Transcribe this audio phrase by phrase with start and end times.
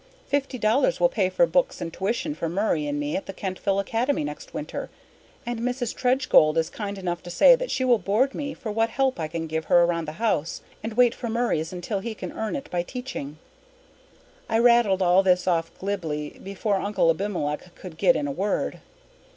[0.25, 4.23] Fifty dollars will pay for books and tuition for Murray and me at Kentville Academy
[4.23, 4.89] next winter,
[5.45, 5.93] and Mrs.
[5.93, 9.45] Tredgold is kind enough to say she will board me for what help I can
[9.45, 12.81] give her around the house, and wait for Murray's until he can earn it by
[12.81, 13.37] teaching."
[14.49, 18.79] I rattled all this off glibly before Uncle Abimelech could get in a word.